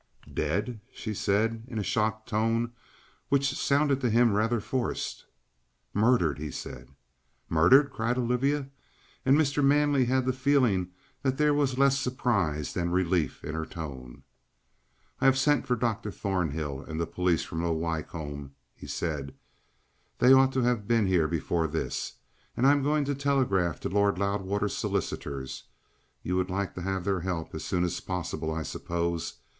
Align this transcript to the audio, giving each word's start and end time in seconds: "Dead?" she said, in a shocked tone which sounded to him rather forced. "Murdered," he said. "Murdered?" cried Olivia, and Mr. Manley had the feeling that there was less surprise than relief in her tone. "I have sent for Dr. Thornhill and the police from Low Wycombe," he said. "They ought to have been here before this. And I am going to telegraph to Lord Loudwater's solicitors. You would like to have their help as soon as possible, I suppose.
"Dead?" 0.33 0.81
she 0.91 1.13
said, 1.13 1.63
in 1.67 1.77
a 1.77 1.83
shocked 1.83 2.27
tone 2.27 2.71
which 3.29 3.53
sounded 3.53 4.01
to 4.01 4.09
him 4.09 4.33
rather 4.33 4.59
forced. 4.59 5.25
"Murdered," 5.93 6.39
he 6.39 6.49
said. 6.49 6.89
"Murdered?" 7.47 7.91
cried 7.91 8.17
Olivia, 8.17 8.67
and 9.27 9.37
Mr. 9.37 9.63
Manley 9.63 10.05
had 10.05 10.25
the 10.25 10.33
feeling 10.33 10.89
that 11.21 11.37
there 11.37 11.53
was 11.53 11.77
less 11.77 11.99
surprise 11.99 12.73
than 12.73 12.89
relief 12.89 13.43
in 13.43 13.53
her 13.53 13.63
tone. 13.63 14.23
"I 15.19 15.25
have 15.25 15.37
sent 15.37 15.67
for 15.67 15.75
Dr. 15.75 16.09
Thornhill 16.09 16.81
and 16.81 16.99
the 16.99 17.05
police 17.05 17.43
from 17.43 17.61
Low 17.61 17.71
Wycombe," 17.73 18.55
he 18.75 18.87
said. 18.87 19.35
"They 20.17 20.33
ought 20.33 20.51
to 20.53 20.63
have 20.63 20.87
been 20.87 21.05
here 21.05 21.27
before 21.27 21.67
this. 21.67 22.13
And 22.57 22.65
I 22.65 22.71
am 22.71 22.81
going 22.81 23.05
to 23.05 23.13
telegraph 23.13 23.79
to 23.81 23.89
Lord 23.89 24.17
Loudwater's 24.17 24.75
solicitors. 24.75 25.65
You 26.23 26.37
would 26.37 26.49
like 26.49 26.73
to 26.73 26.81
have 26.81 27.03
their 27.05 27.19
help 27.19 27.53
as 27.53 27.63
soon 27.63 27.83
as 27.83 27.99
possible, 27.99 28.51
I 28.51 28.63
suppose. 28.63 29.35